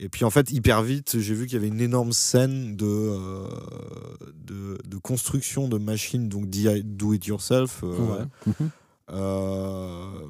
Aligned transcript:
Et 0.00 0.08
puis 0.08 0.24
en 0.24 0.30
fait, 0.30 0.52
hyper 0.52 0.82
vite, 0.82 1.18
j'ai 1.18 1.34
vu 1.34 1.46
qu'il 1.46 1.54
y 1.54 1.56
avait 1.56 1.66
une 1.68 1.80
énorme 1.80 2.12
scène 2.12 2.76
de, 2.76 2.86
euh, 2.86 3.48
de, 4.32 4.78
de 4.86 4.96
construction 4.96 5.68
de 5.68 5.76
machines, 5.76 6.28
donc 6.28 6.48
DI 6.48 6.84
do 6.84 7.12
it 7.14 7.26
yourself, 7.26 7.80
euh, 7.82 7.96
Ouais. 7.96 8.24
Mhm. 8.46 8.70
euh, 9.10 10.28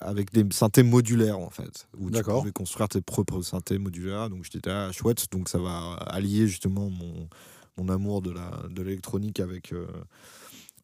avec 0.00 0.32
des 0.32 0.44
synthés 0.50 0.82
modulaires 0.82 1.38
en 1.38 1.50
fait, 1.50 1.86
où 1.98 2.10
tu 2.10 2.20
pouvais 2.22 2.50
construire 2.50 2.88
tes 2.88 3.00
propres 3.00 3.42
synthés 3.42 3.78
modulaires. 3.78 4.28
Donc 4.28 4.44
j'étais 4.50 4.70
ah, 4.70 4.90
chouette, 4.90 5.26
donc 5.30 5.48
ça 5.48 5.58
va 5.58 5.94
allier 6.06 6.48
justement 6.48 6.90
mon, 6.90 7.28
mon 7.76 7.88
amour 7.90 8.22
de 8.22 8.32
la 8.32 8.50
de 8.68 8.82
l'électronique 8.82 9.38
avec 9.38 9.72
euh, 9.72 9.86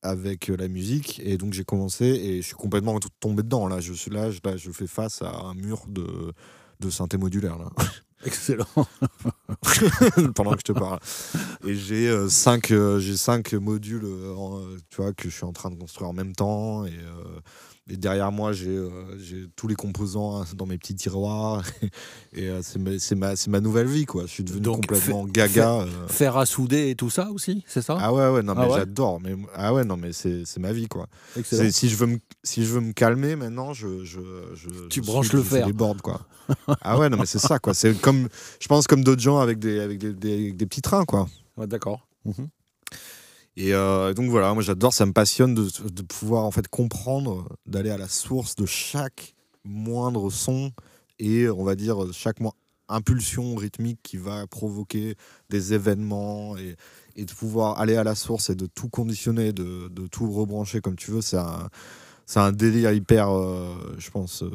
avec 0.03 0.49
la 0.49 0.69
musique. 0.69 1.21
Et 1.25 1.37
donc 1.39 1.53
j'ai 1.53 1.65
commencé 1.65 2.05
et 2.05 2.37
je 2.43 2.47
suis 2.47 2.55
complètement 2.57 2.99
tombé 3.21 3.43
dedans. 3.43 3.69
Là, 3.69 3.81
je 3.81 3.93
suis 3.93 4.11
là, 4.11 4.31
je, 4.31 4.41
là, 4.45 4.57
je 4.57 4.71
fais 4.71 4.87
face 4.87 5.23
à 5.23 5.31
un 5.31 5.55
mur 5.55 5.85
de 5.89 6.33
de 6.81 6.91
synthé 6.91 7.17
modulaire 7.17 7.59
là. 7.59 7.71
Excellent. 8.25 8.67
pendant 10.35 10.53
que 10.53 10.59
je 10.59 10.73
te 10.73 10.73
parle. 10.73 10.99
Et 11.67 11.75
j'ai 11.75 12.09
euh, 12.09 12.29
cinq, 12.29 12.71
euh, 12.71 12.99
j'ai 12.99 13.17
cinq 13.17 13.53
modules, 13.53 14.05
euh, 14.05 14.35
euh, 14.37 14.79
tu 14.89 14.97
vois, 14.97 15.13
que 15.13 15.29
je 15.29 15.35
suis 15.35 15.45
en 15.45 15.53
train 15.53 15.71
de 15.71 15.77
construire 15.77 16.11
en 16.11 16.13
même 16.15 16.35
temps. 16.35 16.87
Et, 16.87 16.91
euh, 16.91 17.41
et 17.89 17.97
derrière 17.97 18.33
moi, 18.33 18.53
j'ai 18.53 18.77
euh, 18.77 18.91
j'ai 19.19 19.47
tous 19.55 19.69
les 19.69 19.75
composants 19.77 20.41
hein, 20.41 20.45
dans 20.57 20.67
mes 20.67 20.77
petits 20.77 20.95
tiroirs. 20.97 21.63
et 22.33 22.49
euh, 22.49 22.61
c'est 22.63 22.79
ma, 23.15 23.29
ma, 23.29 23.35
ma 23.49 23.61
nouvelle 23.61 23.87
vie, 23.87 24.07
quoi. 24.07 24.23
Je 24.23 24.31
suis 24.33 24.43
devenu 24.45 24.61
Donc, 24.63 24.77
complètement 24.83 25.25
gaga. 25.25 25.83
euh. 25.83 26.09
Fer 26.09 26.37
à 26.37 26.47
souder 26.47 26.91
et 26.91 26.97
tout 26.97 27.11
ça 27.11 27.31
aussi, 27.31 27.63
c'est 27.69 27.83
ça? 27.83 27.97
Ah 28.01 28.13
ouais, 28.13 28.29
ouais, 28.29 28.43
non, 28.43 28.55
Ah 28.57 28.61
mais 28.63 28.67
ouais? 28.73 28.79
j'adore. 28.79 29.21
Mais, 29.21 29.37
ah 29.55 29.73
ouais, 29.73 29.85
non, 29.85 29.97
mais 29.97 30.13
c'est 30.13 30.45
ma 30.59 30.73
vie, 30.73 30.89
quoi. 30.89 31.07
Si 31.43 31.89
je, 31.89 31.97
veux 31.97 32.07
me, 32.07 32.19
si 32.43 32.65
je 32.65 32.73
veux 32.75 32.81
me 32.81 32.93
calmer 32.93 33.37
maintenant, 33.37 33.73
je. 33.73 34.05
je, 34.05 34.21
je 34.55 34.69
Tu 34.89 35.01
je 35.01 35.07
branches 35.07 35.29
suis- 35.29 35.37
le 35.37 35.43
fer. 35.45 35.67
des 35.67 35.73
boards, 35.73 36.03
quoi. 36.03 36.27
ah 36.81 36.99
ouais, 36.99 37.09
non, 37.09 37.17
mais 37.19 37.27
c'est 37.27 37.39
ça, 37.39 37.59
quoi. 37.59 37.73
C'est 37.75 37.95
comme, 38.01 38.29
je 38.61 38.67
pense, 38.69 38.87
comme 38.87 39.05
d'autres 39.05 39.23
gens 39.23 39.39
avec 39.39 39.59
des, 39.59 39.79
avec 39.81 39.99
des, 39.99 40.13
des- 40.13 40.53
des 40.53 40.67
petits 40.67 40.83
trains, 40.83 41.05
quoi. 41.05 41.29
Ouais, 41.57 41.67
D'accord. 41.67 42.07
Mhm. 42.25 42.49
Et 43.57 43.73
euh, 43.73 44.13
donc 44.13 44.31
voilà, 44.31 44.53
moi 44.53 44.63
j'adore, 44.63 44.93
ça 44.93 45.07
me 45.07 45.13
passionne 45.13 45.55
de, 45.55 46.03
pouvoir 46.03 46.45
en 46.45 46.51
fait 46.51 46.69
comprendre, 46.69 47.49
d'aller 47.65 47.91
à 47.91 47.97
la 47.97 48.09
source 48.09 48.55
de 48.55 48.67
chaque 48.67 49.35
moindre 49.65 50.31
son 50.31 50.73
et 51.19 51.49
on 51.49 51.65
va 51.65 51.75
dire 51.75 52.13
chaque 52.13 52.39
impulsion 52.89 53.57
rythmique 53.57 54.01
qui 54.03 54.19
va 54.19 54.47
provoquer 54.47 55.17
des 55.49 55.73
événements 55.73 56.57
et, 56.57 56.77
de 57.25 57.33
pouvoir 57.33 57.81
aller 57.81 57.97
à 57.97 58.05
la 58.05 58.15
source 58.15 58.51
et 58.51 58.55
de 58.55 58.67
tout 58.67 58.91
conditionner, 58.91 59.55
de, 59.55 59.89
tout 60.09 60.31
rebrancher 60.31 60.83
comme 60.83 60.97
tu 60.97 61.11
veux, 61.11 61.23
c'est 61.23 61.39
un, 61.39 61.71
c'est 62.27 62.41
un 62.41 62.53
délire 62.53 62.93
hyper, 62.93 63.31
euh, 63.31 63.75
je 63.99 64.11
pense, 64.11 64.43
euh, 64.43 64.51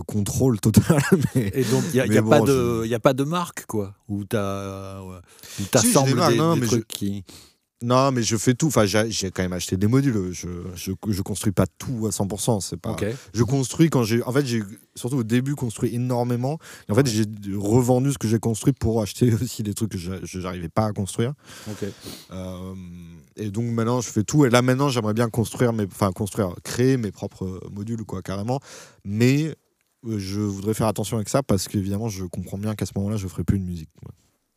de 0.00 0.04
contrôle 0.04 0.60
total. 0.60 1.00
Mais... 1.34 1.50
Et 1.54 1.64
donc, 1.64 1.84
il 1.94 2.02
n'y 2.10 2.16
a, 2.18 2.22
bon, 2.22 2.30
pas 2.30 2.40
de- 2.40 2.82
je- 2.82 2.88
y 2.88 2.94
a 2.94 3.00
pas 3.00 3.14
de 3.14 3.24
marque, 3.24 3.66
quoi, 3.66 3.94
où 4.08 4.24
tu 4.24 4.36
Si, 4.36 5.64
j'ai 5.72 5.78
assembles 5.78 6.08
des 6.10 6.14
marques, 6.14 6.32
des, 6.32 6.38
non, 6.38 6.54
des 6.54 6.60
mais 6.60 6.66
je- 6.66 6.70
trucs 6.72 6.88
qui. 6.88 7.24
Non, 7.82 8.12
mais 8.12 8.22
je 8.22 8.36
fais 8.36 8.52
tout. 8.52 8.66
Enfin, 8.66 8.84
j'ai 8.84 9.30
quand 9.30 9.42
même 9.42 9.54
acheté 9.54 9.78
des 9.78 9.86
modules. 9.86 10.32
Je, 10.32 10.48
je, 10.74 10.92
je 11.08 11.22
construis 11.22 11.52
pas 11.52 11.64
tout 11.78 12.06
à 12.06 12.10
100%. 12.10 12.60
C'est 12.60 12.76
pas. 12.76 12.94
Je 13.32 13.42
construis 13.42 13.88
quand 13.88 14.02
j'ai. 14.02 14.22
En 14.24 14.32
fait, 14.32 14.44
j'ai 14.44 14.62
surtout 14.94 15.16
au 15.16 15.22
début 15.24 15.54
construit 15.54 15.94
énormément. 15.94 16.58
Et 16.90 16.92
en 16.92 16.94
fait, 16.94 17.06
j'ai 17.06 17.24
revendu 17.56 18.12
ce 18.12 18.18
que 18.18 18.28
j'ai 18.28 18.38
construit 18.38 18.74
pour 18.74 19.00
acheter 19.00 19.32
aussi 19.42 19.62
des 19.62 19.72
trucs 19.72 19.92
que 19.92 19.96
je 19.96 20.38
n'arrivais 20.40 20.68
pas 20.68 20.84
à 20.84 20.92
construire. 20.92 21.32
Ok. 21.70 21.88
Euh, 22.32 22.74
et 23.36 23.50
donc 23.50 23.64
maintenant, 23.72 24.02
je 24.02 24.10
fais 24.10 24.24
tout. 24.24 24.44
Et 24.44 24.50
là, 24.50 24.60
maintenant, 24.60 24.90
j'aimerais 24.90 25.14
bien 25.14 25.30
construire 25.30 25.72
mes, 25.72 25.84
enfin 25.86 26.12
construire, 26.12 26.54
créer 26.62 26.98
mes 26.98 27.12
propres 27.12 27.62
modules, 27.72 28.04
quoi, 28.04 28.20
carrément. 28.20 28.60
Mais 29.06 29.54
je 30.06 30.40
voudrais 30.40 30.74
faire 30.74 30.86
attention 30.86 31.16
avec 31.16 31.28
ça 31.28 31.42
parce 31.42 31.68
qu'évidemment, 31.68 32.08
je 32.08 32.24
comprends 32.24 32.58
bien 32.58 32.74
qu'à 32.74 32.86
ce 32.86 32.92
moment-là, 32.96 33.16
je 33.16 33.26
ferai 33.28 33.44
plus 33.44 33.58
de 33.58 33.64
musique. 33.64 33.90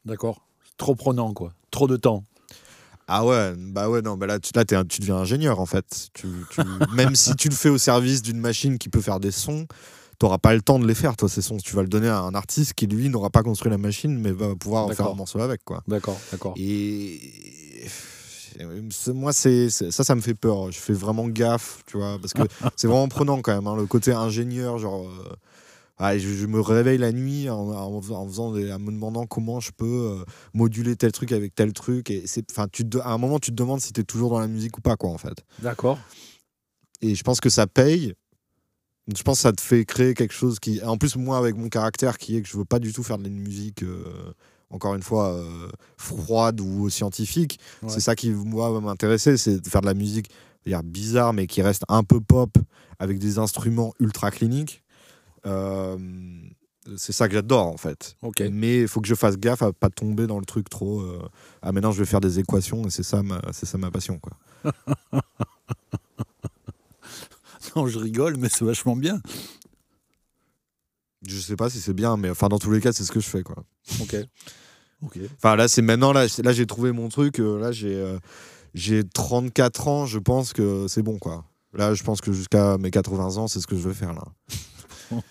D'accord. 0.06 0.46
Trop 0.78 0.96
prenant, 0.96 1.34
quoi. 1.34 1.54
Trop 1.72 1.88
de 1.88 1.98
temps. 1.98 2.24
Ah 3.08 3.26
ouais, 3.26 3.54
bah 3.58 3.90
ouais, 3.90 4.02
non, 4.02 4.16
bah 4.16 4.28
là, 4.28 4.40
tu, 4.40 4.52
là 4.56 4.64
un- 4.72 4.86
tu 4.86 5.02
deviens 5.02 5.18
ingénieur 5.18 5.60
en 5.60 5.66
fait. 5.66 6.08
Tu, 6.14 6.28
tu- 6.50 6.62
même 6.96 7.16
si 7.16 7.36
tu 7.36 7.50
le 7.50 7.56
fais 7.56 7.70
au 7.70 7.78
service 7.78 8.22
d'une 8.22 8.40
machine 8.40 8.78
qui 8.78 8.88
peut 8.88 9.02
faire 9.02 9.20
des 9.20 9.32
sons, 9.32 9.68
t'auras 10.20 10.38
pas 10.38 10.54
le 10.56 10.62
temps 10.62 10.80
de 10.80 10.88
les 10.88 10.96
faire, 10.96 11.18
toi, 11.18 11.28
ces 11.28 11.42
sons. 11.42 11.58
Tu 11.58 11.76
vas 11.76 11.82
le 11.82 11.90
donner 11.90 12.08
à 12.08 12.20
un 12.20 12.34
artiste 12.34 12.74
qui, 12.76 12.88
lui, 12.88 13.10
n'aura 13.10 13.30
pas 13.30 13.44
construit 13.44 13.70
la 13.70 13.78
machine, 13.78 14.18
mais 14.18 14.32
va 14.32 14.56
pouvoir 14.56 14.86
en 14.86 14.90
faire 14.90 15.08
un 15.08 15.16
morceau 15.16 15.40
avec, 15.42 15.64
quoi. 15.66 15.84
D'accord, 15.88 16.18
d'accord. 16.32 16.54
Et 16.58 17.20
moi, 19.14 19.34
c'est 19.34 19.70
ça, 19.70 19.92
ça 20.04 20.16
me 20.16 20.22
fait 20.22 20.34
peur. 20.36 20.72
Je 20.72 20.80
fais 20.80 20.94
vraiment 20.94 21.28
gaffe, 21.28 21.84
tu 21.86 21.98
vois, 21.98 22.18
parce 22.20 22.34
que 22.34 22.42
c'est 22.76 22.88
vraiment 22.88 23.08
prenant 23.08 23.42
quand 23.42 23.54
même, 23.54 23.68
hein, 23.68 23.76
le 23.76 23.86
côté 23.86 24.12
ingénieur, 24.12 24.78
genre. 24.78 25.08
euh, 25.08 25.34
ah, 26.00 26.18
je, 26.18 26.28
je 26.28 26.48
me 26.48 26.60
réveille 26.60 26.98
la 26.98 27.12
nuit 27.12 27.50
en, 27.52 27.70
en 27.70 28.02
faisant- 28.02 28.16
en 28.22 28.28
faisant 28.28 28.52
des- 28.52 28.74
en 28.74 28.80
me 28.80 28.92
demandant 28.92 29.28
comment 29.28 29.60
je 29.60 29.72
peux 29.72 29.86
euh, 30.22 30.26
moduler 30.54 30.96
tel 30.96 31.12
truc 31.12 31.32
avec 31.32 31.54
tel 31.54 31.72
truc. 31.72 32.10
Et 32.10 32.24
c'est, 32.26 32.50
enfin, 32.52 32.68
tu 32.70 32.84
te- 32.90 32.98
à 32.98 33.10
un 33.10 33.18
moment, 33.20 33.38
tu 33.40 33.52
te 33.52 33.56
demandes 33.56 33.80
si 33.80 33.94
tu 33.94 34.02
es 34.02 34.04
toujours 34.04 34.32
dans 34.32 34.40
la 34.40 34.48
musique 34.48 34.76
ou 34.78 34.82
pas, 34.82 34.96
quoi, 34.98 35.12
en 35.12 35.20
fait. 35.20 35.46
D'accord. 35.62 36.00
Et 37.02 37.14
je 37.16 37.24
pense 37.24 37.40
que 37.40 37.50
ça 37.50 37.68
paye. 37.68 38.14
Je 39.16 39.22
pense 39.22 39.38
que 39.38 39.42
ça 39.44 39.52
te 39.54 39.62
fait 39.62 39.86
créer 39.86 40.14
quelque 40.16 40.34
chose 40.34 40.60
qui. 40.60 40.82
En 40.84 40.98
plus, 40.98 41.16
moi, 41.16 41.38
avec 41.38 41.56
mon 41.58 41.70
caractère 41.70 42.18
qui 42.18 42.38
est 42.38 42.42
que 42.42 42.48
je 42.48 42.58
veux 42.58 42.66
pas 42.66 42.80
du 42.80 42.92
tout 42.92 43.04
faire 43.04 43.18
de 43.20 43.24
la 43.24 43.30
musique, 43.30 43.84
euh, 43.84 44.04
encore 44.70 44.96
une 44.96 45.04
fois, 45.04 45.30
euh, 45.34 45.70
froide 45.98 46.60
ou 46.62 46.90
scientifique, 46.90 47.60
Ouais. 47.82 47.90
c'est 47.90 48.00
ça 48.00 48.16
qui, 48.16 48.32
moi, 48.32 48.72
va 48.72 48.80
m'intéresser, 48.80 49.38
c'est 49.38 49.60
de 49.60 49.68
faire 49.68 49.82
de 49.82 49.86
la 49.88 49.94
musique 49.94 50.30
bizarre, 50.84 51.34
mais 51.34 51.46
qui 51.48 51.62
reste 51.62 51.84
un 51.90 52.04
peu 52.04 52.20
pop, 52.22 52.58
avec 53.00 53.20
des 53.20 53.38
instruments 53.38 53.94
ultra 54.00 54.32
cliniques. 54.32 54.82
Euh, 55.46 55.98
c'est 56.98 57.12
ça 57.14 57.28
que 57.28 57.34
j'adore, 57.34 57.68
en 57.68 57.78
fait. 57.78 58.16
Mais 58.52 58.82
il 58.82 58.88
faut 58.88 59.00
que 59.02 59.08
je 59.08 59.16
fasse 59.16 59.38
gaffe 59.38 59.62
à 59.62 59.72
pas 59.74 59.90
tomber 59.90 60.26
dans 60.28 60.40
le 60.40 60.46
truc 60.46 60.70
trop. 60.70 61.02
euh, 61.02 61.22
ah, 61.62 61.72
maintenant, 61.72 61.92
je 61.92 62.00
vais 62.00 62.06
faire 62.06 62.22
des 62.22 62.40
équations, 62.40 62.86
et 62.86 62.90
c'est 62.90 63.04
ça 63.04 63.22
ma, 63.24 63.42
c'est 63.52 63.66
ça 63.66 63.78
ma 63.78 63.92
passion, 63.92 64.20
quoi. 64.20 64.34
Non, 67.76 67.88
je 67.88 67.98
rigole, 67.98 68.38
mais 68.38 68.50
c'est 68.50 68.66
vachement 68.66 68.96
bien. 68.96 69.20
Je 71.28 71.40
sais 71.40 71.56
pas 71.56 71.70
si 71.70 71.80
c'est 71.80 71.94
bien, 71.94 72.18
mais 72.18 72.30
enfin, 72.30 72.50
dans 72.50 72.60
tous 72.60 72.72
les 72.72 72.82
cas, 72.82 72.92
c'est 72.92 73.04
ce 73.04 73.12
que 73.12 73.20
je 73.20 73.28
fais, 73.30 73.44
quoi. 73.44 73.64
Ok. 74.02 74.16
Ok. 75.06 75.20
Enfin, 75.38 75.56
là, 75.56 75.68
c'est 75.68 75.82
maintenant, 75.82 76.14
là, 76.14 76.26
là 76.44 76.54
j'ai 76.54 76.66
trouvé 76.66 76.92
mon 76.92 77.10
truc. 77.10 77.40
euh, 77.40 77.60
là, 77.60 77.72
j'ai 77.72 77.96
euh, 77.96 78.18
j'ai 78.74 79.04
34 79.04 79.88
ans, 79.88 80.06
je 80.06 80.20
pense 80.20 80.54
que 80.54 80.88
c'est 80.88 81.02
bon, 81.02 81.20
quoi. 81.20 81.46
Là, 81.74 81.94
je 81.94 82.04
pense 82.04 82.22
que 82.22 82.32
jusqu'à 82.34 82.78
mes 82.78 82.92
80 82.92 83.38
ans, 83.38 83.48
c'est 83.48 83.60
ce 83.60 83.68
que 83.68 83.76
je 83.76 83.82
veux 83.82 83.94
faire, 83.94 84.14
là. 84.14 84.24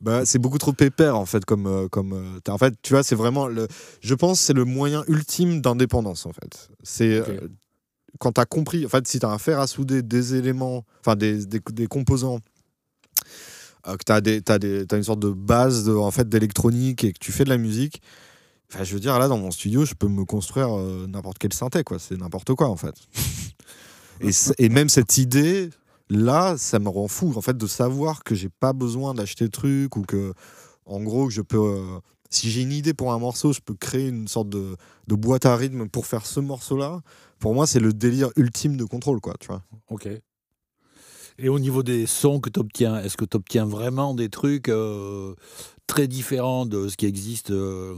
bah, 0.00 0.24
c'est 0.24 0.38
beaucoup 0.38 0.58
trop 0.58 0.72
pépère, 0.72 1.16
en 1.18 1.26
fait, 1.26 1.44
comme. 1.44 1.66
euh, 1.66 1.88
comme 1.88 2.40
en 2.48 2.58
fait, 2.58 2.74
tu 2.82 2.92
vois, 2.92 3.02
c'est 3.02 3.14
vraiment. 3.14 3.46
Le, 3.46 3.68
je 4.00 4.14
pense 4.14 4.38
que 4.38 4.44
c'est 4.46 4.52
le 4.52 4.64
moyen 4.64 5.04
ultime 5.08 5.60
d'indépendance, 5.60 6.26
en 6.26 6.32
fait. 6.32 6.68
C'est. 6.82 7.14
Euh, 7.14 7.48
quand 8.20 8.32
t'as 8.32 8.44
compris, 8.44 8.86
en 8.86 8.88
fait, 8.88 9.06
si 9.08 9.18
t'as 9.18 9.28
un 9.30 9.38
fer 9.38 9.58
à 9.58 9.66
souder 9.66 10.02
des 10.02 10.34
éléments, 10.36 10.84
enfin, 11.00 11.16
des, 11.16 11.46
des, 11.46 11.60
des 11.72 11.86
composants. 11.86 12.40
Euh, 13.86 13.96
que 13.96 14.20
des, 14.20 14.42
t'as 14.42 14.58
des, 14.58 14.86
t'as 14.86 14.96
une 14.96 15.04
sorte 15.04 15.20
de 15.20 15.30
base 15.30 15.88
en 15.88 16.10
fait 16.10 16.28
d'électronique 16.28 17.04
et 17.04 17.12
que 17.12 17.18
tu 17.18 17.32
fais 17.32 17.44
de 17.44 17.50
la 17.50 17.58
musique, 17.58 18.00
Enfin, 18.72 18.82
je 18.82 18.94
veux 18.94 19.00
dire, 19.00 19.18
là, 19.18 19.28
dans 19.28 19.38
mon 19.38 19.50
studio, 19.50 19.84
je 19.84 19.94
peux 19.94 20.08
me 20.08 20.24
construire 20.24 20.76
euh, 20.76 21.06
n'importe 21.06 21.38
quel 21.38 21.52
synthé, 21.52 21.84
quoi. 21.84 21.98
C'est 21.98 22.16
n'importe 22.16 22.54
quoi, 22.54 22.68
en 22.68 22.76
fait. 22.76 22.94
et, 24.20 24.30
et 24.58 24.68
même 24.68 24.88
cette 24.88 25.16
idée, 25.16 25.70
là, 26.10 26.56
ça 26.58 26.78
me 26.80 26.88
rend 26.88 27.06
fou, 27.06 27.32
en 27.36 27.40
fait, 27.40 27.56
de 27.56 27.66
savoir 27.66 28.24
que 28.24 28.34
j'ai 28.34 28.48
pas 28.48 28.72
besoin 28.72 29.14
d'acheter 29.14 29.44
de 29.44 29.50
trucs 29.50 29.96
ou 29.96 30.02
que, 30.02 30.32
en 30.86 31.00
gros, 31.02 31.28
que 31.28 31.32
je 31.32 31.42
peux. 31.42 31.58
euh, 31.58 31.98
si 32.30 32.50
j'ai 32.50 32.62
une 32.62 32.72
idée 32.72 32.94
pour 32.94 33.12
un 33.12 33.18
morceau, 33.20 33.52
je 33.52 33.60
peux 33.60 33.74
créer 33.74 34.08
une 34.08 34.26
sorte 34.26 34.48
de, 34.48 34.76
de 35.06 35.14
boîte 35.14 35.46
à 35.46 35.54
rythme 35.54 35.88
pour 35.88 36.06
faire 36.06 36.26
ce 36.26 36.40
morceau-là. 36.40 37.00
Pour 37.38 37.54
moi, 37.54 37.68
c'est 37.68 37.78
le 37.80 37.92
délire 37.92 38.30
ultime 38.34 38.76
de 38.76 38.84
contrôle, 38.84 39.20
quoi, 39.20 39.34
tu 39.38 39.46
vois. 39.46 39.62
Ok. 39.88 40.08
Et 41.38 41.48
au 41.48 41.58
niveau 41.58 41.82
des 41.82 42.06
sons 42.06 42.38
que 42.40 42.48
tu 42.48 42.60
obtiens, 42.60 43.00
est-ce 43.00 43.16
que 43.16 43.24
tu 43.24 43.36
obtiens 43.36 43.64
vraiment 43.66 44.14
des 44.14 44.28
trucs 44.28 44.68
euh, 44.68 45.34
très 45.86 46.06
différents 46.06 46.64
de 46.64 46.88
ce 46.88 46.96
qui 46.96 47.06
existe 47.06 47.50
euh, 47.50 47.96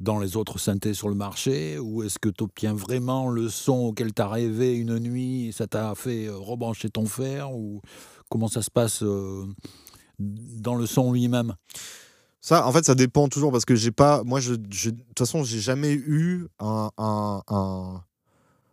dans 0.00 0.18
les 0.18 0.36
autres 0.36 0.58
synthés 0.58 0.92
sur 0.92 1.08
le 1.08 1.14
marché? 1.14 1.78
Ou 1.78 2.02
est-ce 2.02 2.18
que 2.18 2.28
tu 2.28 2.44
obtiens 2.44 2.74
vraiment 2.74 3.30
le 3.30 3.48
son 3.48 3.78
auquel 3.78 4.12
tu 4.12 4.20
as 4.20 4.28
rêvé 4.28 4.74
une 4.76 4.98
nuit 4.98 5.46
et 5.48 5.52
ça 5.52 5.66
t'a 5.66 5.94
fait 5.94 6.26
euh, 6.26 6.36
rebrancher 6.36 6.90
ton 6.90 7.06
fer? 7.06 7.52
Ou 7.52 7.80
comment 8.28 8.48
ça 8.48 8.60
se 8.60 8.70
passe 8.70 9.02
dans 10.18 10.74
le 10.74 10.86
son 10.86 11.12
lui-même? 11.12 11.54
Ça, 12.42 12.66
en 12.66 12.72
fait, 12.72 12.84
ça 12.84 12.94
dépend 12.94 13.28
toujours 13.28 13.50
parce 13.50 13.64
que 13.64 13.76
j'ai 13.76 13.92
pas. 13.92 14.24
Moi, 14.24 14.40
de 14.40 14.56
toute 14.56 15.18
façon, 15.18 15.42
j'ai 15.42 15.60
jamais 15.60 15.92
eu 15.94 16.48
un- 16.58 16.90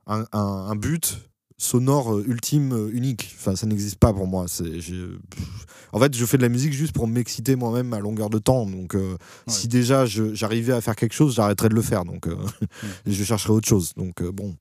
un 0.06 0.76
but 0.76 1.29
sonore 1.60 2.16
euh, 2.16 2.26
ultime, 2.28 2.74
euh, 2.74 2.90
unique. 2.92 3.36
Enfin, 3.38 3.56
ça 3.56 3.68
n'existe 3.68 4.00
pas 4.00 4.12
pour 4.14 4.26
moi. 4.26 4.46
C'est, 4.48 4.64
en 5.92 6.00
fait, 6.00 6.16
je 6.16 6.26
fais 6.26 6.38
de 6.38 6.42
la 6.42 6.50
musique 6.50 6.74
juste 6.74 6.94
pour 6.94 7.08
m'exciter 7.08 7.56
moi-même 7.56 7.94
à 7.94 8.00
longueur 8.00 8.30
de 8.30 8.40
temps. 8.40 8.66
Donc, 8.66 8.96
euh, 8.96 9.18
si 9.48 9.68
déjà 9.68 10.06
j'arrivais 10.06 10.74
à 10.74 10.82
faire 10.82 10.96
quelque 10.96 11.14
chose, 11.14 11.36
j'arrêterais 11.36 11.70
de 11.70 11.76
le 11.76 11.82
faire. 11.82 12.06
Donc, 12.06 12.28
euh, 12.28 12.36
je 13.06 13.24
chercherais 13.24 13.54
autre 13.54 13.68
chose. 13.68 13.94
Donc, 13.96 14.22
euh, 14.22 14.32
bon. 14.32 14.56